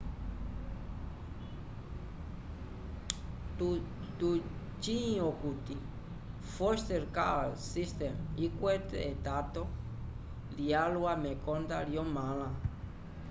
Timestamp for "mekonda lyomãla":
11.25-12.49